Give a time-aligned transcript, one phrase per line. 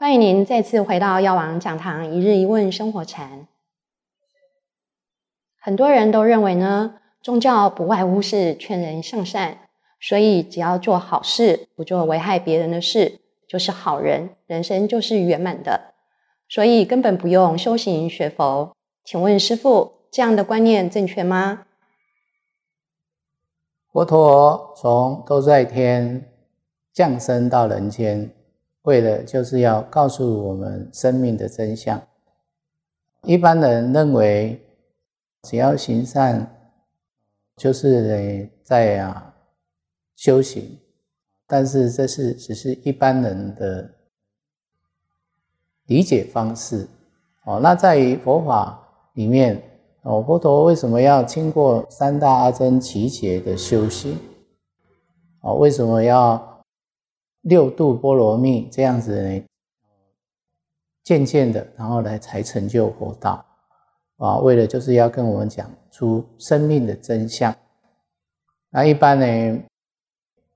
[0.00, 3.46] 欢迎您再次回到药王讲堂一日一问生活禅。
[5.58, 9.58] 很多人都认为呢，宗教不外乎是劝人向善，
[10.00, 15.92] 所以只要做好事，不做危害别人的事，就是好人，人生就是圆满的。
[16.48, 18.74] 所以根本不用修行学佛。
[19.04, 21.66] 请问师父，这样的观念正确吗？
[23.92, 26.32] 佛陀从都在天
[26.90, 28.34] 降生到人间。
[28.82, 32.00] 为了就是要告诉我们生命的真相。
[33.24, 34.58] 一般人认为，
[35.42, 36.72] 只要行善，
[37.56, 39.34] 就是在啊
[40.16, 40.78] 修行。
[41.46, 43.90] 但是这是只是一般人的
[45.86, 46.88] 理解方式。
[47.44, 48.80] 哦，那在于佛法
[49.14, 49.62] 里面，
[50.02, 54.18] 哦，佛陀为什么要经过三大阿僧祇劫的修行？
[55.42, 56.46] 哦，为什么要？
[57.42, 59.44] 六度波罗蜜这样子呢，
[61.02, 63.44] 渐渐的，然后来才成就佛道
[64.18, 64.38] 啊。
[64.38, 67.54] 为了就是要跟我们讲出生命的真相。
[68.70, 69.62] 那一般呢，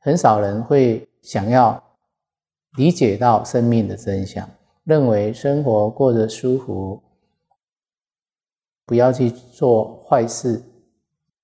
[0.00, 1.82] 很少人会想要
[2.76, 4.48] 理解到生命的真相，
[4.84, 7.00] 认为生活过得舒服，
[8.84, 10.62] 不要去做坏事，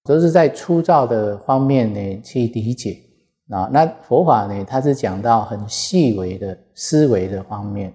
[0.02, 3.04] 都是在粗糙的方面呢去理解。
[3.50, 4.64] 啊，那佛法呢？
[4.64, 7.92] 它是讲到很细微的思维的方面，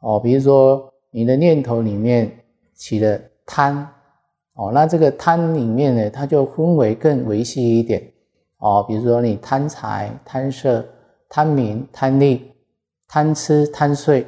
[0.00, 2.30] 哦，比如说你的念头里面
[2.74, 3.88] 起了贪，
[4.52, 8.12] 哦，那这个贪里面呢，它就分为更维细一点，
[8.58, 10.86] 哦，比如说你贪财、贪色、
[11.30, 12.52] 贪名、贪利、
[13.08, 14.26] 贪吃、贪睡，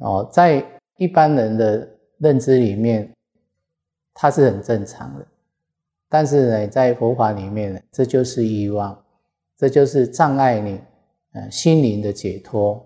[0.00, 0.62] 哦，在
[0.98, 3.10] 一般人的认知里面，
[4.12, 5.26] 它是很正常的，
[6.10, 9.02] 但是呢，在佛法里面呢，这就是欲望。
[9.60, 10.80] 这就是障碍你，
[11.34, 12.82] 呃，心灵的解脱。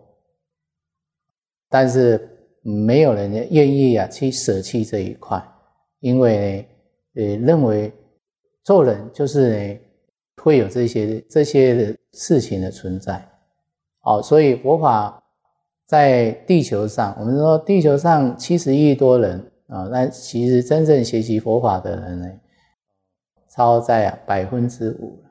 [1.69, 2.28] 但是
[2.62, 5.41] 没有人愿意啊去舍弃这一块，
[6.00, 6.69] 因为
[7.14, 7.92] 呃认为
[8.65, 9.81] 做人就是呢
[10.43, 13.25] 会有这些这些的事情的存在。
[14.00, 15.22] 哦，所以佛法
[15.87, 19.38] 在地球上，我们说地球上七十亿多人
[19.69, 22.28] 啊，那其实真正学习佛法的人呢，
[23.48, 25.23] 超在啊百分之五。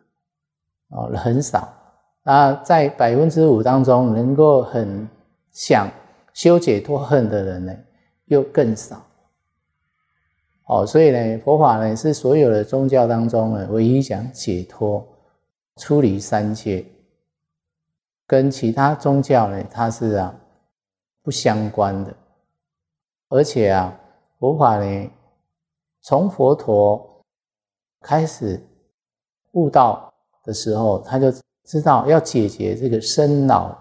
[0.95, 1.67] 哦，很少。
[2.21, 5.09] 那在百分之五当中，能够很
[5.51, 5.89] 想
[6.33, 7.75] 修解脱恨的人呢，
[8.25, 9.03] 又更少。
[10.67, 15.05] 哦，所以呢，佛法呢是所有的宗教当中呢，唯一讲解脱、
[15.77, 16.85] 出离三界，
[18.27, 20.33] 跟其他宗教呢，它是啊
[21.23, 22.13] 不相关的。
[23.29, 23.99] 而且啊，
[24.39, 25.09] 佛法呢，
[26.01, 27.25] 从佛陀
[27.99, 28.61] 开始
[29.53, 30.12] 悟道。
[30.43, 31.31] 的时候，他就
[31.63, 33.73] 知道要解决这个生老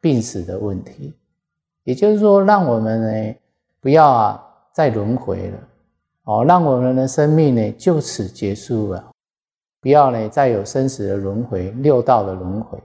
[0.00, 1.14] 病死的问题，
[1.84, 3.34] 也就是说，让我们呢
[3.80, 5.58] 不要啊再轮回了，
[6.24, 9.04] 哦，让我们的生命呢就此结束了，
[9.80, 12.78] 不要呢再有生死的轮回、六道的轮回，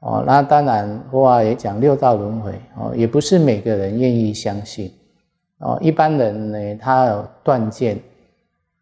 [0.00, 4.92] 哦，那当然，佛法也讲六道轮回，哦，也不是每个人愿意相信，
[5.58, 7.96] 哦，一般人呢他有断见，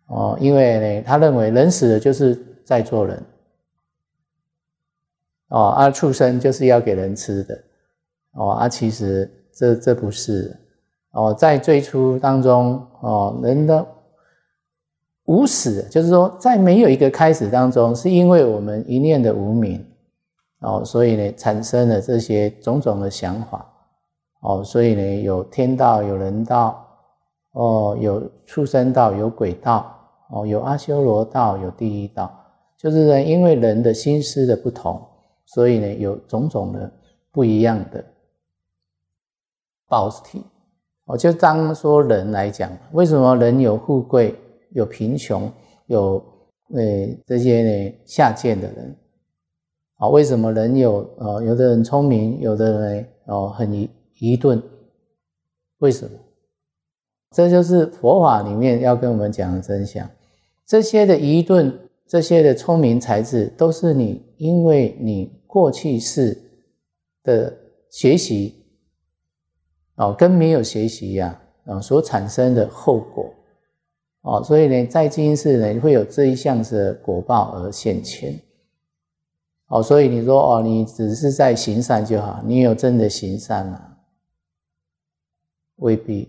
[0.06, 2.42] 哦，因为呢他认为人死了就是。
[2.68, 3.24] 在做人，
[5.48, 7.58] 哦，啊，畜生就是要给人吃的，
[8.32, 10.54] 哦，啊，其实这这不是，
[11.12, 13.86] 哦，在最初当中，哦，人的
[15.24, 19.82] 无始，就是说，在没有一个开始当中，是因为我们一念的无明，
[20.60, 23.66] 哦，所以呢，产生了这些种种的想法，
[24.40, 26.86] 哦，所以呢，有天道，有人道，
[27.52, 32.38] 哦，有畜生道，有鬼道，哦，有阿修罗道，有地狱道。
[32.78, 35.04] 就是呢，因为人的心思的不同，
[35.46, 36.88] 所以呢，有种种的
[37.32, 38.04] 不一样的
[39.88, 40.44] 报体。
[41.04, 44.32] 我就当说人来讲，为什么人有富贵、
[44.70, 45.52] 有贫穷、
[45.86, 46.24] 有
[46.72, 46.82] 呃
[47.26, 48.96] 这些呢下贱的人？
[49.96, 53.90] 啊，为什么人有呃有的人聪明，有的人哦很愚
[54.20, 54.62] 愚钝？
[55.78, 56.16] 为什么？
[57.34, 60.08] 这就是佛法里面要跟我们讲的真相。
[60.64, 61.76] 这些的愚钝。
[62.08, 66.37] 这些的聪明才智，都是你因为你过去式
[67.22, 67.55] 的
[67.90, 68.64] 学习
[69.96, 73.31] 哦，跟没有学习呀啊所产生的后果
[74.22, 78.40] 哦，所以呢，在今世呢会有这一项的果报而现前
[79.69, 83.99] 哦，所以你说哦，你只是在行善就好，你有真的行善吗？
[85.76, 86.26] 未必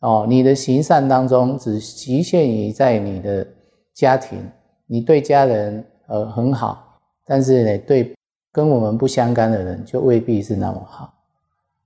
[0.00, 3.48] 哦，你的行善当中只局限于在你的
[3.94, 4.38] 家庭。
[4.88, 8.12] 你对家人呃很好，但是呢，对
[8.50, 11.12] 跟我们不相干的人就未必是那么好。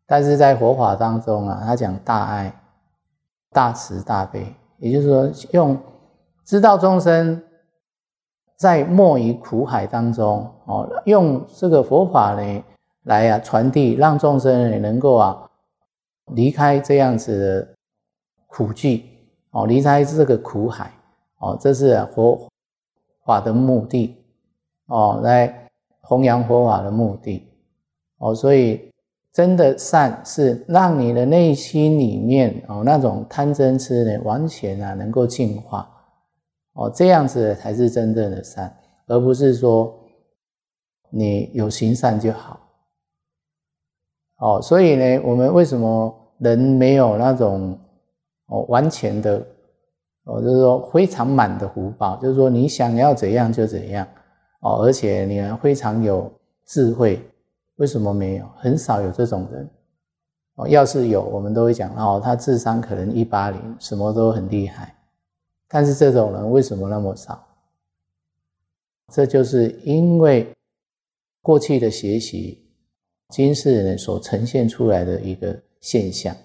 [0.07, 2.55] 但是在佛法当中啊，他讲大爱、
[3.51, 4.47] 大慈大悲，
[4.79, 5.77] 也就是说，用
[6.45, 7.43] 知道众生
[8.57, 12.65] 在没于苦海当中哦，用这个佛法呢
[13.05, 15.51] 来啊传递，让众生呢能够啊
[16.35, 17.69] 离开这样子的
[18.47, 19.03] 苦境
[19.51, 20.93] 哦，离开这个苦海
[21.41, 22.49] 哦，这是佛
[23.25, 24.17] 法的目的
[24.87, 25.71] 哦，来
[26.01, 27.49] 弘扬佛法的目的
[28.19, 28.89] 哦，所以。
[29.35, 35.91] 真的善是让你的内心里面哦那种贪嗔痴呢完全啊能够净化
[36.75, 38.77] 哦这样子才是真正的善，
[39.07, 39.99] 而不是说
[41.09, 42.61] 你有行善就好
[44.37, 44.61] 哦。
[44.61, 47.81] 所以呢，我们为什么人没有那种
[48.49, 49.43] 哦完全的
[50.25, 54.07] 哦，就是说非常满的福报，就是说你想要怎样就怎样
[54.61, 56.33] 哦，而且你还非常有
[56.65, 57.21] 智慧。
[57.77, 58.47] 为什么没有？
[58.57, 59.69] 很少有这种人
[60.55, 60.69] 哦。
[60.69, 64.95] 要是有，我们都会讲哦，他智商可能一八零，什么都很厉害。
[65.67, 67.45] 但是这种人为什么那么少？
[69.13, 70.53] 这就是因为
[71.41, 72.65] 过去的学习，
[73.31, 76.37] 今世人所呈现出来的一个现象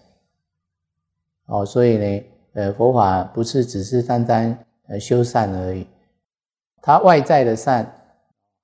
[1.46, 1.66] 哦。
[1.66, 2.24] 所以呢，
[2.58, 5.86] 呃，佛法不是只是单单呃修善而已，
[6.82, 7.86] 它外在的善，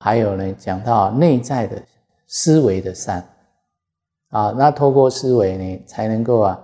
[0.00, 1.80] 还有呢讲到内在的。
[2.26, 3.22] 思维的善
[4.30, 6.58] 啊，那透过思维呢，才能够啊，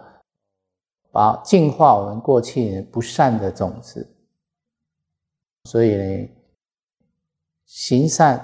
[1.13, 4.05] 把净化我们过去不善的种子。
[5.65, 6.29] 所以呢，
[7.67, 8.39] 行善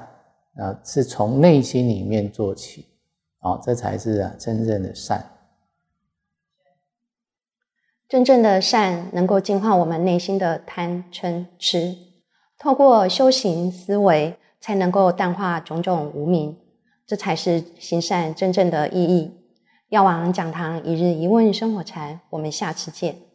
[0.56, 2.86] 啊，是从内心里面做起
[3.40, 5.35] 啊，这才是啊真正的善。
[8.08, 11.96] 真正的善能够净化我们内心的贪嗔痴，
[12.56, 16.56] 透过修行思维，才能够淡化种种无明。
[17.04, 19.32] 这才是行善真正的意义。
[19.88, 23.25] 药王讲堂一日一问生活禅，我们下次见。